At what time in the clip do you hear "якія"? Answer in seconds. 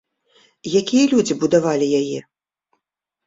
0.79-1.03